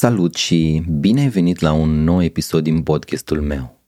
Salut 0.00 0.34
și 0.34 0.82
bine 0.90 1.20
ai 1.20 1.28
venit 1.28 1.60
la 1.60 1.72
un 1.72 2.04
nou 2.04 2.22
episod 2.22 2.62
din 2.62 2.82
podcastul 2.82 3.40
meu. 3.40 3.80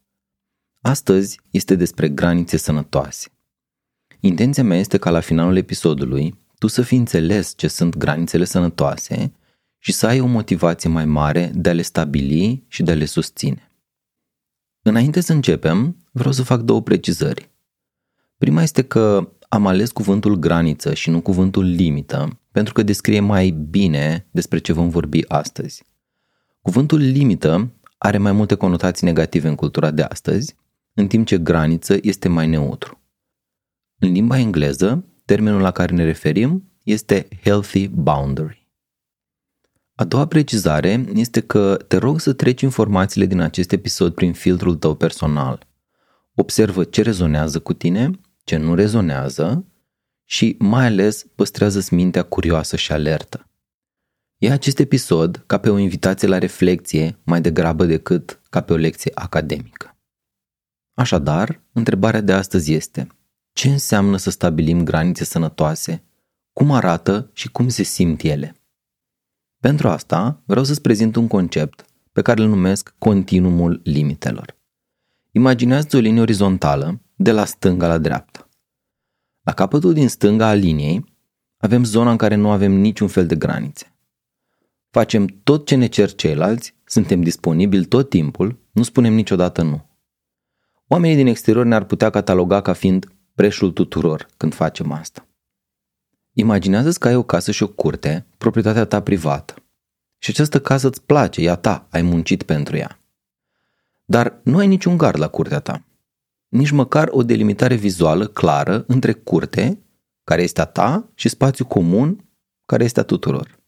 Astăzi 0.81 1.41
este 1.51 1.75
despre 1.75 2.09
granițe 2.09 2.57
sănătoase. 2.57 3.29
Intenția 4.21 4.63
mea 4.63 4.79
este 4.79 4.99
ca 4.99 5.11
la 5.11 5.21
finalul 5.21 5.57
episodului 5.57 6.39
tu 6.59 6.67
să 6.67 6.83
fii 6.83 6.99
înțeles 6.99 7.53
ce 7.57 7.69
sunt 7.69 7.97
granițele 7.97 8.45
sănătoase 8.45 9.33
și 9.79 9.93
să 9.93 10.07
ai 10.07 10.21
o 10.21 10.27
motivație 10.27 10.91
mai 10.91 11.05
mare 11.05 11.51
de 11.55 11.69
a 11.69 11.73
le 11.73 11.83
stabili 11.83 12.65
și 12.69 12.83
de 12.83 12.91
a 12.91 12.95
le 12.95 13.05
susține. 13.05 13.73
Înainte 14.83 15.21
să 15.21 15.33
începem, 15.33 15.97
vreau 16.13 16.33
să 16.33 16.43
fac 16.43 16.61
două 16.61 16.83
precizări. 16.83 17.51
Prima 18.37 18.63
este 18.63 18.83
că 18.83 19.33
am 19.49 19.67
ales 19.67 19.91
cuvântul 19.91 20.37
graniță 20.37 20.95
și 20.95 21.11
nu 21.11 21.21
cuvântul 21.21 21.65
limită, 21.65 22.41
pentru 22.53 22.73
că 22.73 22.83
descrie 22.83 23.21
mai 23.21 23.51
bine 23.51 24.27
despre 24.31 24.59
ce 24.59 24.73
vom 24.73 24.89
vorbi 24.89 25.25
astăzi. 25.29 25.89
Cuvântul 26.63 26.99
limită 26.99 27.73
are 27.99 28.19
mai 28.19 28.33
multe 28.33 28.55
conotații 28.55 29.07
negative 29.07 29.49
în 29.49 29.55
cultura 29.55 29.91
de 29.91 30.03
astăzi, 30.03 30.57
în 30.95 31.07
timp 31.07 31.27
ce 31.27 31.39
graniță 31.39 31.99
este 32.03 32.29
mai 32.29 32.47
neutru. 32.47 33.01
În 33.99 34.13
limba 34.13 34.39
engleză, 34.39 35.05
termenul 35.25 35.61
la 35.61 35.71
care 35.71 35.95
ne 35.95 36.05
referim 36.05 36.71
este 36.83 37.29
healthy 37.43 37.89
boundary. 37.89 38.69
A 39.95 40.05
doua 40.05 40.27
precizare 40.27 41.05
este 41.15 41.41
că 41.41 41.77
te 41.89 41.97
rog 41.97 42.21
să 42.21 42.33
treci 42.33 42.61
informațiile 42.61 43.27
din 43.27 43.41
acest 43.41 43.73
episod 43.73 44.15
prin 44.15 44.33
filtrul 44.33 44.77
tău 44.77 44.95
personal. 44.95 45.67
Observă 46.35 46.85
ce 46.85 47.03
rezonează 47.03 47.59
cu 47.59 47.73
tine, 47.73 48.11
ce 48.45 48.57
nu 48.57 48.75
rezonează 48.75 49.65
și 50.25 50.57
mai 50.59 50.87
ales 50.87 51.25
păstrează 51.35 51.87
mintea 51.91 52.23
curioasă 52.23 52.77
și 52.77 52.93
alertă. 52.93 53.50
Ia 54.43 54.53
acest 54.53 54.79
episod 54.79 55.43
ca 55.47 55.59
pe 55.59 55.71
o 55.71 55.79
invitație 55.79 56.29
la 56.29 56.39
reflexie 56.39 57.19
mai 57.25 57.41
degrabă 57.41 57.85
decât 57.85 58.41
ca 58.51 58.61
pe 58.61 58.73
o 58.73 58.77
lecție 58.77 59.11
academică. 59.15 59.97
Așadar, 60.95 61.63
întrebarea 61.73 62.21
de 62.21 62.33
astăzi 62.33 62.73
este 62.73 63.07
ce 63.53 63.69
înseamnă 63.69 64.17
să 64.17 64.31
stabilim 64.31 64.85
granițe 64.85 65.25
sănătoase, 65.25 66.05
cum 66.53 66.71
arată 66.71 67.31
și 67.33 67.49
cum 67.49 67.69
se 67.69 67.83
simt 67.83 68.23
ele. 68.23 68.55
Pentru 69.59 69.89
asta 69.89 70.43
vreau 70.47 70.65
să-ți 70.65 70.81
prezint 70.81 71.17
un 71.17 71.27
concept 71.27 71.85
pe 72.13 72.23
care 72.23 72.43
îl 72.43 72.49
numesc 72.49 72.95
continuumul 72.99 73.81
limitelor. 73.85 74.57
Imaginează 75.31 75.97
o 75.97 76.01
linie 76.01 76.21
orizontală 76.21 77.01
de 77.17 77.33
la 77.33 77.45
stânga 77.45 77.87
la 77.87 77.99
dreapta. 77.99 78.49
La 79.41 79.53
capătul 79.53 79.93
din 79.93 80.09
stânga 80.09 80.47
a 80.47 80.55
liniei 80.55 81.05
avem 81.57 81.85
zona 81.85 82.11
în 82.11 82.17
care 82.17 82.35
nu 82.35 82.51
avem 82.51 82.73
niciun 82.73 83.09
fel 83.09 83.27
de 83.27 83.37
granițe. 83.37 83.95
Facem 84.91 85.27
tot 85.27 85.67
ce 85.67 85.75
ne 85.75 85.87
cer 85.87 86.15
ceilalți, 86.15 86.75
suntem 86.85 87.23
disponibili 87.23 87.85
tot 87.85 88.09
timpul, 88.09 88.59
nu 88.73 88.83
spunem 88.83 89.13
niciodată 89.13 89.63
nu. 89.63 89.89
Oamenii 90.87 91.17
din 91.17 91.27
exterior 91.27 91.65
ne-ar 91.65 91.85
putea 91.85 92.11
cataloga 92.11 92.63
ca 92.63 92.73
fiind 92.73 93.07
preșul 93.35 93.71
tuturor 93.73 94.29
când 94.37 94.55
facem 94.55 94.93
asta. 94.93 95.29
Imaginează-ți 96.33 96.99
că 96.99 97.09
ai 97.09 97.15
o 97.15 97.23
casă 97.23 97.51
și 97.51 97.63
o 97.63 97.69
curte, 97.69 98.27
proprietatea 98.39 98.85
ta 98.85 99.03
privată. 99.03 99.55
Și 100.19 100.31
această 100.31 100.61
casă 100.61 100.87
îți 100.87 101.03
place, 101.03 101.41
ea 101.41 101.55
ta, 101.55 101.87
ai 101.91 102.03
muncit 102.03 102.43
pentru 102.43 102.77
ea. 102.77 103.01
Dar 104.05 104.41
nu 104.45 104.59
ai 104.59 104.67
niciun 104.67 104.97
gard 104.97 105.19
la 105.19 105.29
curtea 105.29 105.61
ta. 105.61 105.85
Nici 106.49 106.71
măcar 106.71 107.09
o 107.11 107.23
delimitare 107.23 107.75
vizuală 107.75 108.27
clară 108.27 108.85
între 108.87 109.13
curte, 109.13 109.83
care 110.25 110.43
este 110.43 110.61
a 110.61 110.65
ta, 110.65 111.11
și 111.15 111.29
spațiu 111.29 111.65
comun, 111.65 112.29
care 112.67 112.85
este 112.85 113.01
a 113.01 113.03
tuturor. 113.03 113.60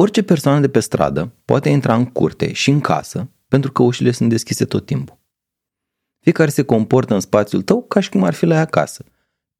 Orice 0.00 0.22
persoană 0.22 0.60
de 0.60 0.68
pe 0.68 0.80
stradă 0.80 1.32
poate 1.44 1.68
intra 1.68 1.94
în 1.94 2.04
curte 2.04 2.52
și 2.52 2.70
în 2.70 2.80
casă 2.80 3.30
pentru 3.48 3.72
că 3.72 3.82
ușile 3.82 4.10
sunt 4.10 4.28
deschise 4.28 4.64
tot 4.64 4.86
timpul. 4.86 5.18
Fiecare 6.18 6.50
se 6.50 6.62
comportă 6.62 7.14
în 7.14 7.20
spațiul 7.20 7.62
tău 7.62 7.82
ca 7.82 8.00
și 8.00 8.08
cum 8.08 8.22
ar 8.22 8.34
fi 8.34 8.46
la 8.46 8.54
ea 8.54 8.60
acasă. 8.60 9.04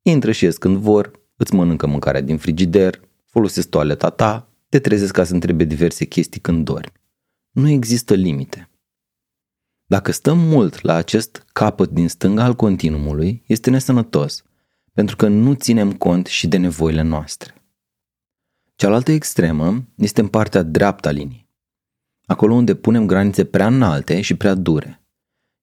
Intră 0.02 0.32
și 0.32 0.44
ies 0.44 0.56
când 0.56 0.76
vor, 0.76 1.10
îți 1.36 1.54
mănâncă 1.54 1.86
mâncarea 1.86 2.20
din 2.20 2.38
frigider, 2.38 3.00
folosesc 3.24 3.68
toaleta 3.68 4.10
ta, 4.10 4.52
te 4.68 4.78
trezesc 4.78 5.12
ca 5.12 5.24
să 5.24 5.34
întrebe 5.34 5.64
diverse 5.64 6.04
chestii 6.04 6.40
când 6.40 6.64
dormi. 6.64 6.92
Nu 7.50 7.68
există 7.68 8.14
limite. 8.14 8.70
Dacă 9.86 10.12
stăm 10.12 10.38
mult 10.38 10.82
la 10.82 10.94
acest 10.94 11.44
capăt 11.52 11.90
din 11.90 12.08
stânga 12.08 12.44
al 12.44 12.54
continuumului, 12.54 13.42
este 13.46 13.70
nesănătos, 13.70 14.42
pentru 14.92 15.16
că 15.16 15.28
nu 15.28 15.54
ținem 15.54 15.92
cont 15.92 16.26
și 16.26 16.48
de 16.48 16.56
nevoile 16.56 17.02
noastre. 17.02 17.57
Cealaltă 18.80 19.12
extremă 19.12 19.84
este 19.94 20.20
în 20.20 20.28
partea 20.28 20.62
dreaptă 20.62 21.08
a 21.08 21.10
liniei. 21.10 21.48
Acolo 22.26 22.54
unde 22.54 22.74
punem 22.74 23.06
granițe 23.06 23.44
prea 23.44 23.66
înalte 23.66 24.20
și 24.20 24.34
prea 24.34 24.54
dure. 24.54 25.02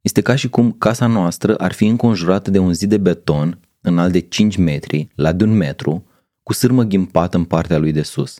Este 0.01 0.21
ca 0.21 0.35
și 0.35 0.49
cum 0.49 0.71
casa 0.71 1.07
noastră 1.07 1.55
ar 1.55 1.71
fi 1.71 1.85
înconjurată 1.85 2.51
de 2.51 2.59
un 2.59 2.73
zid 2.73 2.89
de 2.89 2.97
beton 2.97 3.59
înalt 3.81 4.11
de 4.11 4.19
5 4.19 4.57
metri, 4.57 5.07
la 5.15 5.31
de 5.31 5.43
un 5.43 5.57
metru, 5.57 6.05
cu 6.43 6.53
sârmă 6.53 6.83
ghimpată 6.83 7.37
în 7.37 7.45
partea 7.45 7.77
lui 7.77 7.91
de 7.91 8.01
sus. 8.01 8.39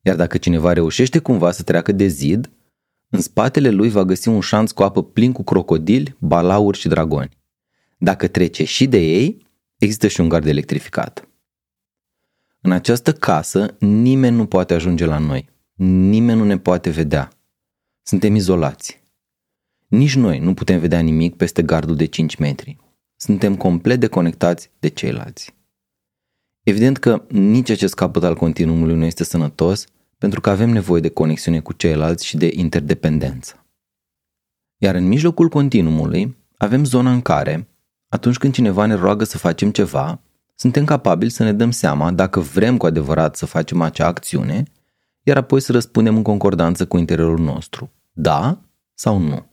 Iar 0.00 0.16
dacă 0.16 0.38
cineva 0.38 0.72
reușește 0.72 1.18
cumva 1.18 1.50
să 1.50 1.62
treacă 1.62 1.92
de 1.92 2.06
zid, 2.06 2.50
în 3.08 3.20
spatele 3.20 3.70
lui 3.70 3.88
va 3.88 4.04
găsi 4.04 4.28
un 4.28 4.40
șanț 4.40 4.70
cu 4.70 4.82
apă 4.82 5.02
plin 5.02 5.32
cu 5.32 5.42
crocodili, 5.42 6.16
balauri 6.18 6.78
și 6.78 6.88
dragoni. 6.88 7.38
Dacă 7.98 8.28
trece 8.28 8.64
și 8.64 8.86
de 8.86 8.98
ei, 8.98 9.46
există 9.78 10.06
și 10.08 10.20
un 10.20 10.28
gard 10.28 10.46
electrificat. 10.46 11.28
În 12.60 12.72
această 12.72 13.12
casă 13.12 13.76
nimeni 13.78 14.36
nu 14.36 14.46
poate 14.46 14.74
ajunge 14.74 15.04
la 15.04 15.18
noi. 15.18 15.48
Nimeni 15.74 16.38
nu 16.38 16.44
ne 16.44 16.58
poate 16.58 16.90
vedea. 16.90 17.30
Suntem 18.02 18.34
izolați. 18.34 19.02
Nici 19.86 20.14
noi 20.14 20.38
nu 20.38 20.54
putem 20.54 20.80
vedea 20.80 21.00
nimic 21.00 21.36
peste 21.36 21.62
gardul 21.62 21.96
de 21.96 22.04
5 22.04 22.36
metri. 22.36 22.76
Suntem 23.16 23.56
complet 23.56 24.00
deconectați 24.00 24.70
de 24.78 24.88
ceilalți. 24.88 25.54
Evident 26.62 26.98
că 26.98 27.24
nici 27.28 27.70
acest 27.70 27.94
capăt 27.94 28.22
al 28.22 28.34
continuumului 28.34 28.94
nu 28.94 29.04
este 29.04 29.24
sănătos 29.24 29.86
pentru 30.18 30.40
că 30.40 30.50
avem 30.50 30.70
nevoie 30.70 31.00
de 31.00 31.08
conexiune 31.08 31.60
cu 31.60 31.72
ceilalți 31.72 32.26
și 32.26 32.36
de 32.36 32.50
interdependență. 32.52 33.66
Iar 34.82 34.94
în 34.94 35.06
mijlocul 35.06 35.48
continuumului 35.48 36.36
avem 36.56 36.84
zona 36.84 37.12
în 37.12 37.20
care, 37.20 37.68
atunci 38.08 38.36
când 38.36 38.52
cineva 38.52 38.86
ne 38.86 38.94
roagă 38.94 39.24
să 39.24 39.38
facem 39.38 39.70
ceva, 39.70 40.20
suntem 40.56 40.84
capabili 40.84 41.30
să 41.30 41.42
ne 41.42 41.52
dăm 41.52 41.70
seama 41.70 42.10
dacă 42.10 42.40
vrem 42.40 42.76
cu 42.76 42.86
adevărat 42.86 43.36
să 43.36 43.46
facem 43.46 43.80
acea 43.80 44.06
acțiune, 44.06 44.62
iar 45.22 45.36
apoi 45.36 45.60
să 45.60 45.72
răspundem 45.72 46.16
în 46.16 46.22
concordanță 46.22 46.86
cu 46.86 46.96
interiorul 46.96 47.38
nostru, 47.38 47.92
da 48.12 48.60
sau 48.94 49.18
nu. 49.18 49.46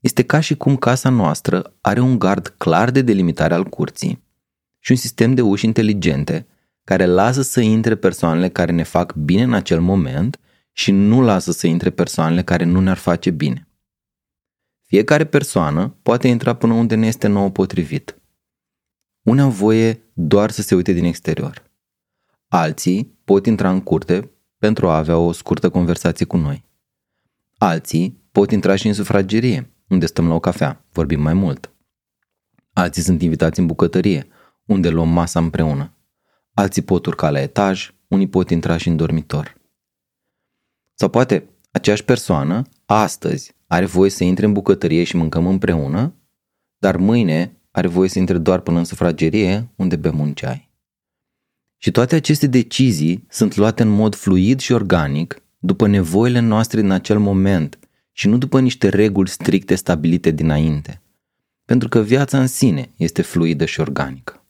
Este 0.00 0.22
ca 0.22 0.40
și 0.40 0.56
cum 0.56 0.76
casa 0.76 1.08
noastră 1.08 1.74
are 1.80 2.00
un 2.00 2.18
gard 2.18 2.54
clar 2.58 2.90
de 2.90 3.02
delimitare 3.02 3.54
al 3.54 3.64
curții 3.64 4.22
și 4.78 4.90
un 4.90 4.96
sistem 4.96 5.34
de 5.34 5.42
uși 5.42 5.64
inteligente 5.64 6.46
care 6.84 7.06
lasă 7.06 7.42
să 7.42 7.60
intre 7.60 7.94
persoanele 7.94 8.48
care 8.48 8.72
ne 8.72 8.82
fac 8.82 9.14
bine 9.14 9.42
în 9.42 9.52
acel 9.52 9.80
moment 9.80 10.38
și 10.72 10.90
nu 10.90 11.20
lasă 11.22 11.52
să 11.52 11.66
intre 11.66 11.90
persoanele 11.90 12.42
care 12.42 12.64
nu 12.64 12.80
ne-ar 12.80 12.96
face 12.96 13.30
bine. 13.30 13.68
Fiecare 14.82 15.24
persoană 15.24 15.96
poate 16.02 16.28
intra 16.28 16.54
până 16.54 16.72
unde 16.72 16.94
ne 16.94 17.06
este 17.06 17.26
nouă 17.26 17.50
potrivit– 17.50 18.18
unii 19.24 19.42
au 19.42 19.50
voie 19.50 20.02
doar 20.12 20.50
să 20.50 20.62
se 20.62 20.74
uite 20.74 20.92
din 20.92 21.04
exterior. 21.04 21.70
Alții 22.48 23.18
pot 23.24 23.46
intra 23.46 23.70
în 23.70 23.80
curte 23.80 24.30
pentru 24.58 24.88
a 24.88 24.96
avea 24.96 25.18
o 25.18 25.32
scurtă 25.32 25.70
conversație 25.70 26.26
cu 26.26 26.36
noi. 26.36 26.64
Alții 27.56 28.22
pot 28.32 28.50
intra 28.50 28.76
și 28.76 28.86
în 28.86 28.92
sufragerie, 28.92 29.70
unde 29.88 30.06
stăm 30.06 30.28
la 30.28 30.34
o 30.34 30.40
cafea, 30.40 30.84
vorbim 30.92 31.20
mai 31.20 31.34
mult. 31.34 31.72
Alții 32.72 33.02
sunt 33.02 33.22
invitați 33.22 33.60
în 33.60 33.66
bucătărie, 33.66 34.28
unde 34.64 34.88
luăm 34.88 35.08
masa 35.08 35.38
împreună. 35.38 35.96
Alții 36.54 36.82
pot 36.82 37.06
urca 37.06 37.30
la 37.30 37.40
etaj, 37.40 37.94
unii 38.08 38.28
pot 38.28 38.50
intra 38.50 38.76
și 38.76 38.88
în 38.88 38.96
dormitor. 38.96 39.56
Sau 40.94 41.08
poate 41.08 41.48
aceeași 41.70 42.04
persoană, 42.04 42.62
astăzi, 42.84 43.54
are 43.66 43.84
voie 43.84 44.10
să 44.10 44.24
intre 44.24 44.46
în 44.46 44.52
bucătărie 44.52 45.04
și 45.04 45.16
mâncăm 45.16 45.46
împreună, 45.46 46.14
dar 46.78 46.96
mâine 46.96 47.58
are 47.74 47.88
voie 47.88 48.08
să 48.08 48.18
intre 48.18 48.38
doar 48.38 48.60
până 48.60 48.78
în 48.78 48.84
sufragerie, 48.84 49.68
unde 49.76 49.96
bem 49.96 50.20
un 50.20 50.32
ceai. 50.32 50.70
Și 51.76 51.90
toate 51.90 52.14
aceste 52.14 52.46
decizii 52.46 53.26
sunt 53.28 53.56
luate 53.56 53.82
în 53.82 53.88
mod 53.88 54.14
fluid 54.14 54.60
și 54.60 54.72
organic, 54.72 55.42
după 55.58 55.86
nevoile 55.86 56.38
noastre 56.38 56.80
în 56.80 56.90
acel 56.90 57.18
moment 57.18 57.78
și 58.12 58.28
nu 58.28 58.38
după 58.38 58.60
niște 58.60 58.88
reguli 58.88 59.28
stricte 59.28 59.74
stabilite 59.74 60.30
dinainte. 60.30 61.02
Pentru 61.64 61.88
că 61.88 62.00
viața 62.00 62.40
în 62.40 62.46
sine 62.46 62.90
este 62.96 63.22
fluidă 63.22 63.64
și 63.64 63.80
organică. 63.80 64.44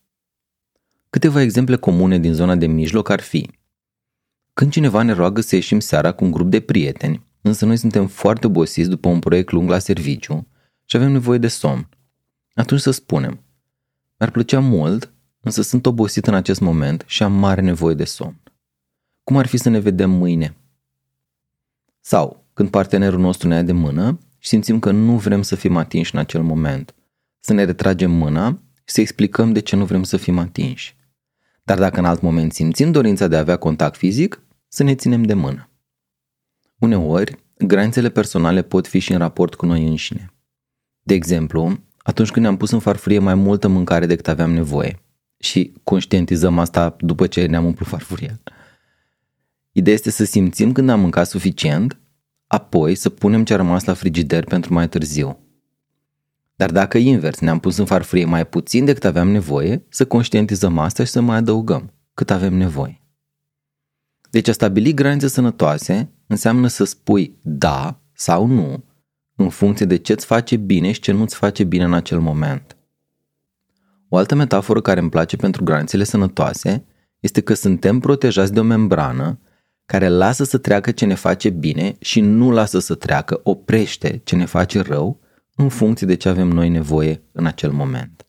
Câteva 1.11 1.41
exemple 1.41 1.76
comune 1.76 2.19
din 2.19 2.32
zona 2.32 2.55
de 2.56 2.67
mijloc 2.67 3.09
ar 3.09 3.21
fi 3.21 3.50
când 4.53 4.73
cineva 4.73 5.03
ne 5.03 5.12
roagă 5.12 5.41
să 5.41 5.55
ieșim 5.55 5.81
seara 5.81 6.12
cu 6.12 6.25
un 6.25 6.31
grup 6.31 6.50
de 6.50 6.61
prieteni, 6.61 7.26
însă 7.41 7.65
noi 7.65 7.76
suntem 7.76 8.06
foarte 8.06 8.47
obosiți 8.47 8.88
după 8.88 9.09
un 9.09 9.19
proiect 9.19 9.50
lung 9.50 9.69
la 9.69 9.79
serviciu 9.79 10.47
și 10.85 10.97
avem 10.97 11.12
nevoie 11.12 11.38
de 11.38 11.49
somn 11.49 11.88
atunci 12.54 12.80
să 12.80 12.90
spunem, 12.90 13.40
mi-ar 14.18 14.30
plăcea 14.30 14.60
mult, 14.60 15.12
însă 15.40 15.62
sunt 15.62 15.86
obosit 15.86 16.26
în 16.26 16.34
acest 16.34 16.60
moment 16.60 17.04
și 17.06 17.22
am 17.22 17.32
mare 17.32 17.60
nevoie 17.60 17.94
de 17.94 18.04
somn. 18.04 18.40
Cum 19.24 19.36
ar 19.36 19.46
fi 19.46 19.56
să 19.56 19.68
ne 19.68 19.78
vedem 19.78 20.10
mâine? 20.10 20.56
Sau 22.00 22.44
când 22.52 22.70
partenerul 22.70 23.20
nostru 23.20 23.48
ne 23.48 23.54
ia 23.54 23.62
de 23.62 23.72
mână 23.72 24.18
și 24.38 24.48
simțim 24.48 24.78
că 24.78 24.90
nu 24.90 25.16
vrem 25.16 25.42
să 25.42 25.54
fim 25.54 25.76
atinși 25.76 26.14
în 26.14 26.20
acel 26.20 26.42
moment. 26.42 26.94
Să 27.40 27.52
ne 27.52 27.64
retragem 27.64 28.10
mâna 28.10 28.58
și 28.74 28.94
să 28.94 29.00
explicăm 29.00 29.52
de 29.52 29.60
ce 29.60 29.76
nu 29.76 29.84
vrem 29.84 30.02
să 30.02 30.16
fim 30.16 30.38
atinși. 30.38 30.96
Dar 31.62 31.78
dacă 31.78 31.98
în 31.98 32.04
alt 32.04 32.20
moment 32.20 32.52
simțim 32.52 32.90
dorința 32.90 33.26
de 33.26 33.36
a 33.36 33.38
avea 33.38 33.56
contact 33.56 33.96
fizic, 33.96 34.42
să 34.68 34.82
ne 34.82 34.94
ținem 34.94 35.22
de 35.22 35.34
mână. 35.34 35.68
Uneori, 36.78 37.44
granițele 37.58 38.10
personale 38.10 38.62
pot 38.62 38.86
fi 38.86 38.98
și 38.98 39.12
în 39.12 39.18
raport 39.18 39.54
cu 39.54 39.66
noi 39.66 39.86
înșine. 39.86 40.32
De 41.02 41.14
exemplu, 41.14 41.78
atunci 42.04 42.30
când 42.30 42.44
ne-am 42.44 42.56
pus 42.56 42.70
în 42.70 42.78
farfurie 42.78 43.18
mai 43.18 43.34
multă 43.34 43.68
mâncare 43.68 44.06
decât 44.06 44.28
aveam 44.28 44.52
nevoie 44.52 45.02
și 45.38 45.72
conștientizăm 45.82 46.58
asta 46.58 46.96
după 46.98 47.26
ce 47.26 47.46
ne-am 47.46 47.64
umplut 47.64 47.88
farfuria. 47.88 48.40
Ideea 49.72 49.94
este 49.94 50.10
să 50.10 50.24
simțim 50.24 50.72
când 50.72 50.88
am 50.88 51.00
mâncat 51.00 51.26
suficient, 51.26 51.98
apoi 52.46 52.94
să 52.94 53.08
punem 53.08 53.44
ce 53.44 53.52
a 53.52 53.56
rămas 53.56 53.84
la 53.84 53.94
frigider 53.94 54.44
pentru 54.44 54.72
mai 54.72 54.88
târziu. 54.88 55.38
Dar 56.56 56.70
dacă 56.70 56.98
invers, 56.98 57.38
ne-am 57.38 57.58
pus 57.58 57.76
în 57.76 57.84
farfurie 57.84 58.24
mai 58.24 58.46
puțin 58.46 58.84
decât 58.84 59.04
aveam 59.04 59.28
nevoie, 59.28 59.84
să 59.88 60.04
conștientizăm 60.06 60.78
asta 60.78 61.04
și 61.04 61.10
să 61.10 61.20
mai 61.20 61.36
adăugăm 61.36 61.92
cât 62.14 62.30
avem 62.30 62.54
nevoie. 62.54 63.00
Deci 64.30 64.48
a 64.48 64.52
stabili 64.52 64.94
granițe 64.94 65.28
sănătoase 65.28 66.10
înseamnă 66.26 66.66
să 66.66 66.84
spui 66.84 67.38
da 67.42 68.00
sau 68.12 68.46
nu 68.46 68.84
în 69.36 69.48
funcție 69.48 69.86
de 69.86 69.96
ce 69.96 70.12
îți 70.12 70.26
face 70.26 70.56
bine 70.56 70.92
și 70.92 71.00
ce 71.00 71.12
nu 71.12 71.22
îți 71.22 71.36
face 71.36 71.64
bine 71.64 71.84
în 71.84 71.94
acel 71.94 72.20
moment. 72.20 72.76
O 74.08 74.16
altă 74.16 74.34
metaforă 74.34 74.81
care 74.81 75.00
îmi 75.00 75.10
place 75.10 75.36
pentru 75.36 75.64
granițele 75.64 76.04
sănătoase 76.04 76.86
este 77.20 77.40
că 77.40 77.54
suntem 77.54 77.98
protejați 77.98 78.52
de 78.52 78.60
o 78.60 78.62
membrană 78.62 79.38
care 79.86 80.08
lasă 80.08 80.44
să 80.44 80.58
treacă 80.58 80.90
ce 80.90 81.04
ne 81.04 81.14
face 81.14 81.50
bine 81.50 81.96
și 82.00 82.20
nu 82.20 82.50
lasă 82.50 82.78
să 82.78 82.94
treacă, 82.94 83.40
oprește 83.42 84.20
ce 84.25 84.36
ne 84.36 84.44
face 84.44 84.81
rău 84.81 85.20
în 85.54 85.69
funcție 85.69 86.06
de 86.06 86.14
ce 86.14 86.28
avem 86.28 86.48
noi 86.48 86.69
nevoie 86.69 87.22
în 87.32 87.46
acel 87.46 87.72
moment. 87.72 88.26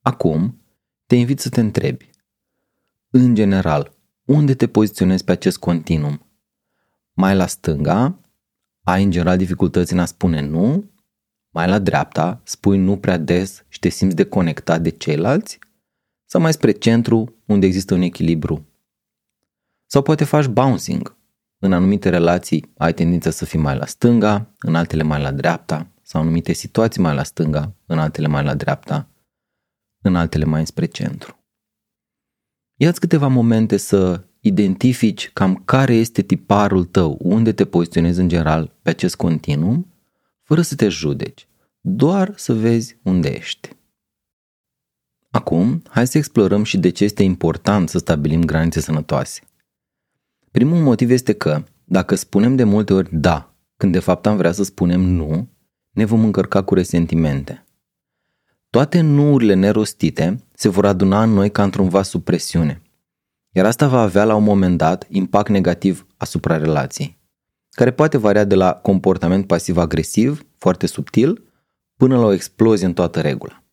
Acum, 0.00 0.60
te 1.06 1.14
invit 1.14 1.40
să 1.40 1.48
te 1.48 1.60
întrebi. 1.60 2.10
În 3.10 3.34
general, 3.34 3.92
unde 4.24 4.54
te 4.54 4.66
poziționezi 4.66 5.24
pe 5.24 5.32
acest 5.32 5.58
continuum? 5.58 6.26
Mai 7.12 7.36
la 7.36 7.46
stânga, 7.46 8.20
ai 8.88 9.02
în 9.02 9.10
general 9.10 9.36
dificultăți 9.36 9.92
în 9.92 9.98
a 9.98 10.04
spune 10.04 10.40
nu, 10.40 10.90
mai 11.50 11.68
la 11.68 11.78
dreapta, 11.78 12.40
spui 12.44 12.78
nu 12.78 12.98
prea 12.98 13.16
des 13.16 13.64
și 13.68 13.78
te 13.78 13.88
simți 13.88 14.16
deconectat 14.16 14.82
de 14.82 14.90
ceilalți, 14.90 15.58
sau 16.24 16.40
mai 16.40 16.52
spre 16.52 16.70
centru, 16.70 17.34
unde 17.46 17.66
există 17.66 17.94
un 17.94 18.00
echilibru. 18.00 18.68
Sau 19.86 20.02
poate 20.02 20.24
faci 20.24 20.46
bouncing. 20.46 21.16
În 21.58 21.72
anumite 21.72 22.08
relații 22.08 22.72
ai 22.76 22.94
tendința 22.94 23.30
să 23.30 23.44
fii 23.44 23.58
mai 23.58 23.76
la 23.76 23.86
stânga, 23.86 24.54
în 24.58 24.74
altele 24.74 25.02
mai 25.02 25.20
la 25.20 25.32
dreapta, 25.32 25.92
sau 26.02 26.20
în 26.20 26.26
anumite 26.26 26.52
situații 26.52 27.02
mai 27.02 27.14
la 27.14 27.22
stânga, 27.22 27.74
în 27.86 27.98
altele 27.98 28.26
mai 28.26 28.44
la 28.44 28.54
dreapta, 28.54 29.08
în 30.02 30.16
altele 30.16 30.44
mai 30.44 30.66
spre 30.66 30.86
centru. 30.86 31.38
Ia-ți 32.74 33.00
câteva 33.00 33.26
momente 33.26 33.76
să 33.76 34.25
identifici 34.46 35.30
cam 35.32 35.62
care 35.64 35.94
este 35.94 36.22
tiparul 36.22 36.84
tău, 36.84 37.18
unde 37.20 37.52
te 37.52 37.64
poziționezi 37.64 38.20
în 38.20 38.28
general 38.28 38.72
pe 38.82 38.90
acest 38.90 39.16
continuum, 39.16 39.86
fără 40.42 40.60
să 40.60 40.74
te 40.74 40.88
judeci, 40.88 41.46
doar 41.80 42.32
să 42.36 42.54
vezi 42.54 42.96
unde 43.02 43.28
ești. 43.28 43.68
Acum, 45.30 45.82
hai 45.88 46.06
să 46.06 46.18
explorăm 46.18 46.62
și 46.62 46.78
de 46.78 46.88
ce 46.88 47.04
este 47.04 47.22
important 47.22 47.88
să 47.88 47.98
stabilim 47.98 48.44
granițe 48.44 48.80
sănătoase. 48.80 49.40
Primul 50.50 50.78
motiv 50.78 51.10
este 51.10 51.32
că, 51.32 51.64
dacă 51.84 52.14
spunem 52.14 52.56
de 52.56 52.64
multe 52.64 52.92
ori 52.92 53.08
da, 53.12 53.54
când 53.76 53.92
de 53.92 53.98
fapt 53.98 54.26
am 54.26 54.36
vrea 54.36 54.52
să 54.52 54.64
spunem 54.64 55.00
nu, 55.00 55.48
ne 55.90 56.04
vom 56.04 56.24
încărca 56.24 56.62
cu 56.62 56.74
resentimente. 56.74 57.66
Toate 58.70 59.00
nuurile 59.00 59.54
nerostite 59.54 60.44
se 60.52 60.68
vor 60.68 60.86
aduna 60.86 61.22
în 61.22 61.30
noi 61.30 61.50
ca 61.50 61.62
într-un 61.62 61.88
vas 61.88 62.08
sub 62.08 62.22
presiune. 62.22 62.80
Iar 63.56 63.66
asta 63.66 63.88
va 63.88 64.00
avea 64.00 64.24
la 64.24 64.34
un 64.34 64.42
moment 64.42 64.78
dat 64.78 65.06
impact 65.08 65.48
negativ 65.48 66.06
asupra 66.16 66.56
relației, 66.56 67.18
care 67.70 67.90
poate 67.90 68.16
varia 68.16 68.44
de 68.44 68.54
la 68.54 68.74
comportament 68.74 69.46
pasiv-agresiv, 69.46 70.46
foarte 70.58 70.86
subtil, 70.86 71.44
până 71.96 72.18
la 72.18 72.24
o 72.24 72.32
explozie 72.32 72.86
în 72.86 72.92
toată 72.92 73.20
regula. 73.20 73.64